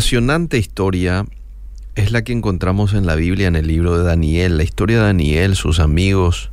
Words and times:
apasionante 0.00 0.56
historia 0.56 1.26
es 1.94 2.10
la 2.10 2.24
que 2.24 2.32
encontramos 2.32 2.94
en 2.94 3.04
la 3.04 3.16
Biblia, 3.16 3.48
en 3.48 3.54
el 3.54 3.66
libro 3.66 3.98
de 3.98 4.02
Daniel, 4.02 4.56
la 4.56 4.62
historia 4.62 4.96
de 4.96 5.02
Daniel, 5.02 5.56
sus 5.56 5.78
amigos, 5.78 6.50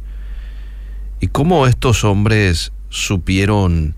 y 1.22 1.28
cómo 1.28 1.66
estos 1.66 2.04
hombres 2.04 2.74
supieron 2.90 3.96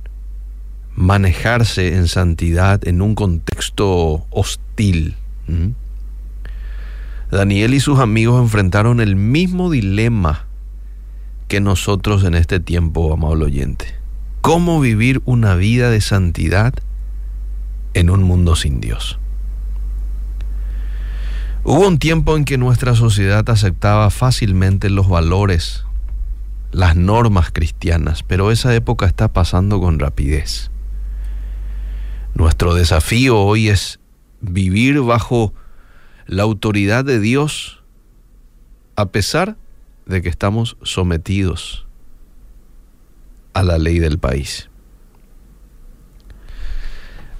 manejarse 0.93 1.95
en 1.95 2.07
santidad 2.07 2.87
en 2.87 3.01
un 3.01 3.15
contexto 3.15 4.27
hostil. 4.29 5.15
Daniel 7.31 7.73
y 7.73 7.79
sus 7.79 7.97
amigos 7.97 8.39
enfrentaron 8.39 9.01
el 9.01 9.15
mismo 9.15 9.71
dilema 9.71 10.45
que 11.47 11.59
nosotros 11.59 12.23
en 12.23 12.35
este 12.35 12.59
tiempo, 12.59 13.11
amable 13.11 13.45
oyente. 13.45 13.95
¿Cómo 14.41 14.79
vivir 14.79 15.23
una 15.25 15.55
vida 15.55 15.89
de 15.89 16.01
santidad 16.01 16.75
en 17.95 18.11
un 18.11 18.21
mundo 18.21 18.55
sin 18.55 18.79
Dios? 18.79 19.17
Hubo 21.63 21.87
un 21.87 21.99
tiempo 21.99 22.37
en 22.37 22.45
que 22.45 22.57
nuestra 22.57 22.95
sociedad 22.95 23.47
aceptaba 23.49 24.09
fácilmente 24.09 24.89
los 24.89 25.09
valores, 25.09 25.85
las 26.71 26.95
normas 26.95 27.51
cristianas, 27.51 28.23
pero 28.23 28.51
esa 28.51 28.73
época 28.73 29.05
está 29.05 29.27
pasando 29.33 29.81
con 29.81 29.99
rapidez. 29.99 30.71
Nuestro 32.33 32.73
desafío 32.73 33.39
hoy 33.39 33.67
es 33.67 33.99
vivir 34.39 35.01
bajo 35.01 35.53
la 36.27 36.43
autoridad 36.43 37.03
de 37.03 37.19
Dios 37.19 37.83
a 38.95 39.07
pesar 39.07 39.57
de 40.05 40.21
que 40.21 40.29
estamos 40.29 40.77
sometidos 40.81 41.85
a 43.53 43.63
la 43.63 43.77
ley 43.77 43.99
del 43.99 44.17
país. 44.17 44.69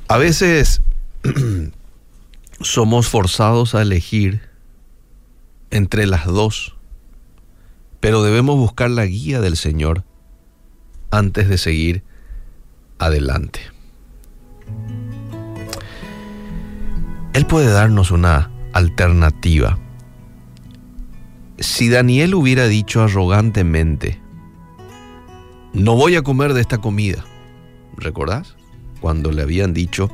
A 0.07 0.17
veces 0.17 0.81
somos 2.61 3.07
forzados 3.07 3.75
a 3.75 3.81
elegir 3.81 4.41
entre 5.71 6.05
las 6.05 6.25
dos, 6.25 6.75
pero 7.99 8.23
debemos 8.23 8.57
buscar 8.57 8.89
la 8.89 9.05
guía 9.05 9.41
del 9.41 9.57
Señor 9.57 10.03
antes 11.11 11.49
de 11.49 11.57
seguir 11.57 12.03
adelante. 12.97 13.59
Él 17.33 17.45
puede 17.45 17.71
darnos 17.71 18.11
una 18.11 18.51
alternativa. 18.73 19.77
Si 21.59 21.89
Daniel 21.89 22.35
hubiera 22.35 22.67
dicho 22.67 23.01
arrogantemente, 23.01 24.19
no 25.73 25.95
voy 25.95 26.15
a 26.15 26.23
comer 26.23 26.53
de 26.53 26.61
esta 26.61 26.79
comida, 26.79 27.23
¿recordás? 27.97 28.55
Cuando 29.01 29.31
le 29.31 29.43
habían 29.43 29.73
dicho 29.73 30.09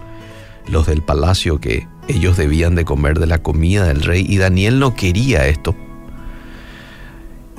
los 0.67 0.87
del 0.87 1.01
palacio 1.01 1.59
que 1.59 1.87
ellos 2.07 2.37
debían 2.37 2.75
de 2.75 2.85
comer 2.85 3.19
de 3.19 3.27
la 3.27 3.39
comida 3.39 3.85
del 3.85 4.01
rey 4.03 4.25
y 4.27 4.37
Daniel 4.37 4.79
no 4.79 4.95
quería 4.95 5.47
esto. 5.47 5.75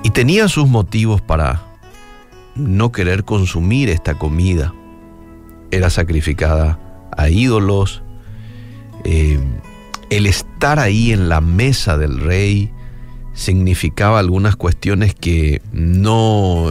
Y 0.03 0.11
tenía 0.11 0.49
sus 0.49 0.69
motivos 0.69 1.21
para 1.21 1.63
no 2.55 2.93
querer 2.93 3.25
consumir 3.25 3.89
esta 3.89 4.15
comida. 4.15 4.73
Era 5.71 5.91
sacrificada 5.91 6.79
a 7.17 7.29
ídolos. 7.29 8.03
Eh, 9.05 9.41
el 10.11 10.27
estar 10.27 10.79
ahí 10.79 11.13
en 11.13 11.29
la 11.29 11.41
mesa 11.41 11.99
del 11.99 12.21
rey 12.21 12.71
significaba 13.35 14.21
algunas 14.21 14.57
cuestiones 14.57 15.15
que 15.15 15.61
no, 15.73 16.71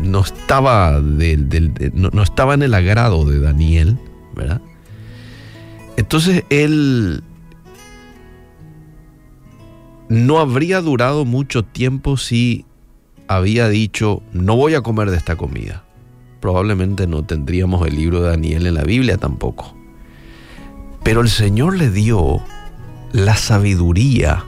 no, 0.00 0.20
estaba 0.20 1.00
no, 1.00 2.10
no 2.12 2.22
estaba 2.22 2.54
en 2.54 2.62
el 2.62 2.74
agrado 2.74 3.24
de 3.26 3.38
Daniel, 3.38 3.98
¿verdad? 4.34 4.62
Entonces 5.96 6.44
él 6.50 7.22
no 10.08 10.40
habría 10.40 10.80
durado 10.80 11.24
mucho 11.24 11.64
tiempo 11.64 12.16
si 12.16 12.66
había 13.28 13.68
dicho, 13.68 14.22
no 14.32 14.56
voy 14.56 14.74
a 14.74 14.82
comer 14.82 15.10
de 15.10 15.16
esta 15.16 15.36
comida. 15.36 15.84
Probablemente 16.40 17.06
no 17.06 17.24
tendríamos 17.24 17.86
el 17.86 17.96
libro 17.96 18.22
de 18.22 18.30
Daniel 18.30 18.66
en 18.66 18.74
la 18.74 18.84
Biblia 18.84 19.16
tampoco. 19.16 19.74
Pero 21.02 21.20
el 21.20 21.28
Señor 21.28 21.76
le 21.76 21.90
dio 21.90 22.42
la 23.12 23.36
sabiduría 23.36 24.44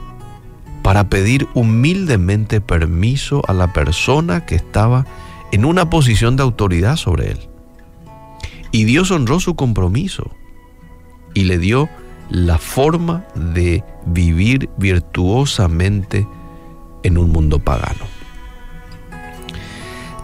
para 0.82 1.08
pedir 1.08 1.48
humildemente 1.54 2.60
permiso 2.60 3.42
a 3.48 3.54
la 3.54 3.72
persona 3.72 4.44
que 4.44 4.54
estaba 4.54 5.06
en 5.52 5.64
una 5.64 5.88
posición 5.88 6.36
de 6.36 6.42
autoridad 6.42 6.96
sobre 6.96 7.32
él. 7.32 7.38
Y 8.70 8.84
Dios 8.84 9.10
honró 9.10 9.40
su 9.40 9.54
compromiso 9.54 10.30
y 11.34 11.44
le 11.44 11.58
dio 11.58 11.88
la 12.30 12.58
forma 12.58 13.24
de 13.34 13.84
vivir 14.06 14.70
virtuosamente 14.78 16.26
en 17.02 17.18
un 17.18 17.30
mundo 17.30 17.58
pagano. 17.58 18.06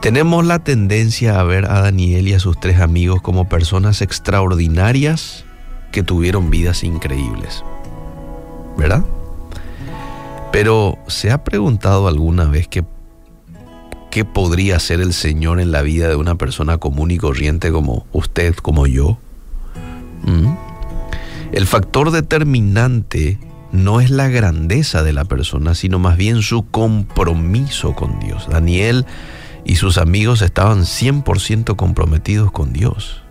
Tenemos 0.01 0.47
la 0.47 0.61
tendencia 0.61 1.39
a 1.39 1.45
ver 1.45 1.67
a 1.67 1.83
Daniel 1.83 2.27
y 2.27 2.33
a 2.33 2.41
sus 2.41 2.59
tres 2.59 2.81
amigos 2.81 3.21
como 3.21 3.49
personas 3.49 4.01
extraordinarias 4.01 5.45
que 5.93 6.03
tuvieron 6.03 6.49
vidas 6.49 6.85
increíbles. 6.85 7.63
¿Verdad? 8.79 9.05
Pero 10.53 10.99
¿se 11.07 11.31
ha 11.31 11.45
preguntado 11.45 12.09
alguna 12.09 12.45
vez 12.45 12.67
qué, 12.67 12.83
qué 14.11 14.25
podría 14.25 14.81
ser 14.81 15.01
el 15.01 15.13
Señor 15.13 15.61
en 15.61 15.71
la 15.71 15.83
vida 15.83 16.09
de 16.09 16.17
una 16.17 16.37
persona 16.37 16.79
común 16.79 17.11
y 17.11 17.19
corriente 17.19 17.71
como 17.71 18.07
usted, 18.13 18.55
como 18.55 18.87
yo? 18.87 19.19
¿Mm? 20.23 20.70
El 21.53 21.67
factor 21.67 22.13
determinante 22.13 23.39
no 23.73 24.01
es 24.01 24.11
la 24.11 24.29
grandeza 24.29 25.03
de 25.03 25.13
la 25.13 25.25
persona, 25.25 25.75
sino 25.75 25.99
más 25.99 26.17
bien 26.17 26.43
su 26.43 26.69
compromiso 26.69 27.95
con 27.95 28.21
Dios. 28.21 28.49
Daniel 28.49 29.05
y 29.65 29.77
sus 29.77 29.99
amigos 29.99 30.43
estaban 30.43 30.83
100% 30.83 31.77
comprometidos 31.77 32.53
con 32.53 32.73
Dios. 32.73 33.23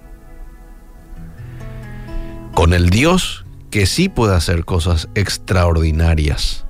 Con 2.53 2.73
el 2.73 2.89
Dios 2.89 3.45
que 3.71 3.85
sí 3.85 4.09
puede 4.09 4.35
hacer 4.35 4.65
cosas 4.65 5.07
extraordinarias, 5.15 6.65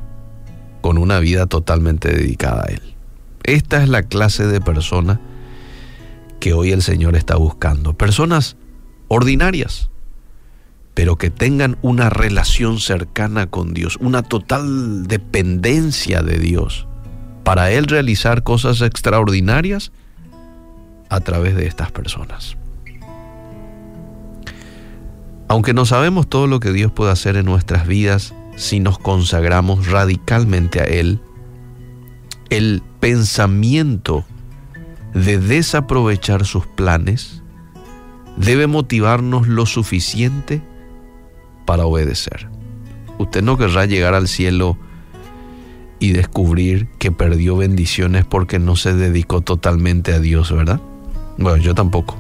con 0.82 0.98
una 0.98 1.20
vida 1.20 1.48
totalmente 1.48 2.10
dedicada 2.10 2.66
a 2.68 2.72
Él. 2.72 2.96
Esta 3.44 3.82
es 3.82 3.90
la 3.90 4.04
clase 4.04 4.46
de 4.46 4.62
persona 4.62 5.20
que 6.40 6.54
hoy 6.54 6.72
el 6.72 6.84
Señor 6.84 7.16
está 7.16 7.38
buscando. 7.38 7.94
Personas 7.94 8.56
ordinarias, 9.08 9.90
pero 11.00 11.16
que 11.16 11.30
tengan 11.30 11.78
una 11.82 12.10
relación 12.10 12.78
cercana 12.78 13.48
con 13.48 13.74
Dios, 13.74 13.98
una 14.02 14.22
total 14.22 15.08
dependencia 15.08 16.22
de 16.24 16.40
Dios, 16.40 16.90
para 17.46 17.72
Él 17.72 17.86
realizar 17.86 18.44
cosas 18.44 18.82
extraordinarias 18.82 19.94
a 21.08 21.22
través 21.22 21.56
de 21.56 21.68
estas 21.68 21.90
personas. 21.94 22.58
Aunque 25.48 25.74
no 25.74 25.86
sabemos 25.86 26.28
todo 26.28 26.48
lo 26.48 26.60
que 26.60 26.74
Dios 26.74 26.92
puede 26.92 27.14
hacer 27.14 27.38
en 27.38 27.46
nuestras 27.46 27.88
vidas 27.88 28.34
si 28.58 28.82
nos 28.82 29.00
consagramos 29.00 29.88
radicalmente 29.88 30.82
a 30.82 30.84
Él, 30.84 31.22
el 32.50 32.84
pensamiento 33.00 34.26
de 35.14 35.40
desaprovechar 35.40 36.46
sus 36.46 36.68
planes 36.68 37.42
debe 38.36 38.68
motivarnos 38.68 39.48
lo 39.48 39.66
suficiente 39.66 40.62
para 41.70 41.86
obedecer. 41.86 42.50
Usted 43.20 43.44
no 43.44 43.56
querrá 43.56 43.86
llegar 43.86 44.16
al 44.16 44.28
cielo 44.28 44.76
y 46.00 46.14
descubrir 46.14 46.88
que 46.98 47.12
perdió 47.12 47.56
bendiciones 47.56 48.26
porque 48.26 48.58
no 48.58 48.76
se 48.76 48.96
dedicó 48.96 49.42
totalmente 49.42 50.12
a 50.16 50.20
Dios, 50.20 50.52
¿verdad? 50.52 50.82
Bueno, 51.38 51.58
yo 51.58 51.76
tampoco. 51.76 52.18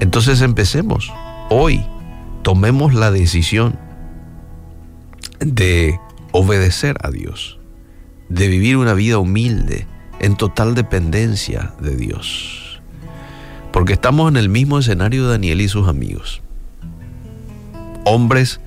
Entonces 0.00 0.42
empecemos. 0.42 1.10
Hoy 1.48 1.86
tomemos 2.42 2.92
la 2.92 3.10
decisión 3.10 3.78
de 5.40 5.98
obedecer 6.32 6.98
a 7.00 7.10
Dios, 7.10 7.58
de 8.28 8.48
vivir 8.48 8.76
una 8.76 8.92
vida 8.92 9.16
humilde, 9.16 9.86
en 10.20 10.36
total 10.36 10.74
dependencia 10.74 11.72
de 11.80 11.96
Dios. 11.96 12.82
Porque 13.72 13.94
estamos 13.94 14.30
en 14.30 14.36
el 14.36 14.50
mismo 14.50 14.80
escenario 14.80 15.24
de 15.24 15.30
Daniel 15.30 15.62
y 15.62 15.68
sus 15.70 15.88
amigos 15.88 16.43
hombres 18.04 18.60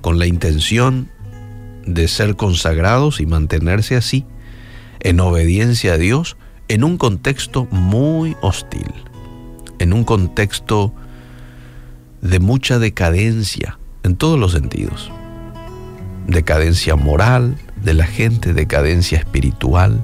con 0.00 0.18
la 0.18 0.26
intención 0.26 1.08
de 1.86 2.08
ser 2.08 2.36
consagrados 2.36 3.20
y 3.20 3.26
mantenerse 3.26 3.96
así 3.96 4.24
en 5.00 5.20
obediencia 5.20 5.94
a 5.94 5.98
Dios 5.98 6.36
en 6.68 6.84
un 6.84 6.98
contexto 6.98 7.66
muy 7.70 8.36
hostil, 8.40 8.92
en 9.78 9.92
un 9.92 10.04
contexto 10.04 10.92
de 12.22 12.40
mucha 12.40 12.78
decadencia 12.78 13.78
en 14.02 14.16
todos 14.16 14.38
los 14.38 14.52
sentidos. 14.52 15.10
Decadencia 16.26 16.96
moral 16.96 17.56
de 17.82 17.94
la 17.94 18.06
gente, 18.06 18.52
decadencia 18.52 19.18
espiritual. 19.18 20.02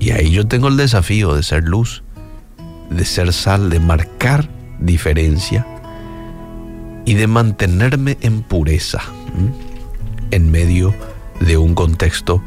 Y 0.00 0.10
ahí 0.10 0.30
yo 0.30 0.46
tengo 0.46 0.68
el 0.68 0.76
desafío 0.76 1.34
de 1.34 1.42
ser 1.42 1.64
luz, 1.64 2.02
de 2.90 3.04
ser 3.04 3.32
sal, 3.32 3.70
de 3.70 3.78
marcar 3.78 4.48
diferencia 4.80 5.66
y 7.06 7.14
de 7.14 7.26
mantenerme 7.26 8.18
en 8.20 8.42
pureza 8.42 9.00
en 10.30 10.50
medio 10.50 10.94
de 11.40 11.56
un 11.56 11.74
contexto 11.74 12.42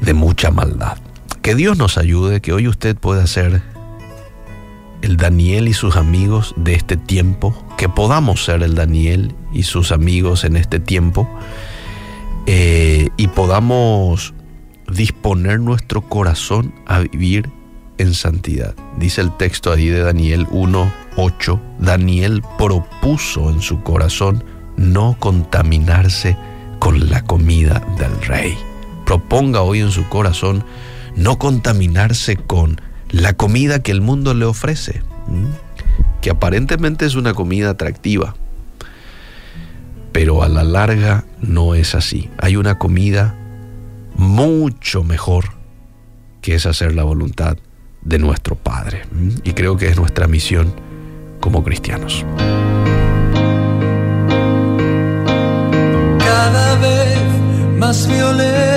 de 0.00 0.14
mucha 0.14 0.50
maldad. 0.50 0.98
Que 1.42 1.54
Dios 1.54 1.78
nos 1.78 1.98
ayude, 1.98 2.40
que 2.40 2.52
hoy 2.52 2.66
usted 2.66 2.96
pueda 2.96 3.26
ser 3.26 3.62
el 5.02 5.16
Daniel 5.16 5.68
y 5.68 5.74
sus 5.74 5.96
amigos 5.96 6.54
de 6.56 6.74
este 6.74 6.96
tiempo, 6.96 7.54
que 7.76 7.88
podamos 7.88 8.44
ser 8.44 8.62
el 8.62 8.74
Daniel 8.74 9.34
y 9.52 9.62
sus 9.62 9.92
amigos 9.92 10.44
en 10.44 10.56
este 10.56 10.80
tiempo 10.80 11.28
eh, 12.46 13.08
y 13.16 13.28
podamos 13.28 14.34
disponer 14.90 15.60
nuestro 15.60 16.02
corazón 16.02 16.74
a 16.86 17.00
vivir 17.00 17.48
en 17.98 18.14
santidad. 18.14 18.74
Dice 18.98 19.20
el 19.20 19.36
texto 19.36 19.72
ahí 19.72 19.88
de 19.88 20.00
Daniel 20.00 20.46
1.8, 21.20 21.60
Daniel 21.78 22.42
propuso 22.56 23.50
en 23.50 23.60
su 23.60 23.82
corazón 23.82 24.42
no 24.76 25.16
contaminarse 25.18 26.36
con 26.78 27.10
la 27.10 27.22
comida 27.22 27.82
del 27.98 28.20
rey. 28.22 28.56
Proponga 29.04 29.60
hoy 29.60 29.80
en 29.80 29.90
su 29.90 30.08
corazón 30.08 30.64
no 31.16 31.38
contaminarse 31.38 32.36
con 32.36 32.80
la 33.10 33.34
comida 33.34 33.82
que 33.82 33.92
el 33.92 34.00
mundo 34.00 34.32
le 34.32 34.46
ofrece, 34.46 35.02
que 36.22 36.30
aparentemente 36.30 37.04
es 37.04 37.16
una 37.16 37.34
comida 37.34 37.70
atractiva, 37.70 38.34
pero 40.12 40.42
a 40.42 40.48
la 40.48 40.64
larga 40.64 41.24
no 41.40 41.74
es 41.74 41.94
así. 41.94 42.30
Hay 42.38 42.56
una 42.56 42.78
comida 42.78 43.34
mucho 44.16 45.04
mejor 45.04 45.52
que 46.40 46.54
es 46.54 46.64
hacer 46.66 46.94
la 46.94 47.04
voluntad 47.04 47.58
de 48.02 48.18
nuestro 48.18 48.54
Padre. 48.54 49.02
Y 49.44 49.52
creo 49.52 49.76
que 49.76 49.88
es 49.88 49.96
nuestra 49.96 50.26
misión 50.26 50.72
como 51.40 51.64
cristianos. 51.64 52.24
Cada 56.18 56.74
vez 56.76 57.18
más 57.78 58.06
violencia, 58.06 58.69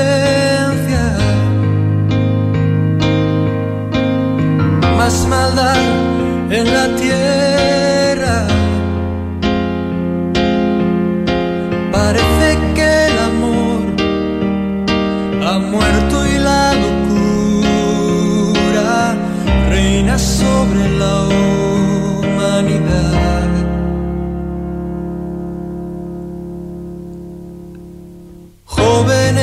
moving 29.14 29.43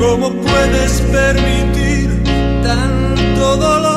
¿Cómo 0.00 0.32
puedes 0.32 1.02
permitir 1.12 2.22
tanto 2.62 3.56
dolor? 3.58 3.89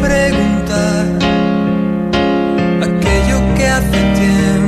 preguntar 0.00 1.06
aquello 2.82 3.54
que 3.56 3.66
hace 3.66 3.98
tiempo. 4.14 4.59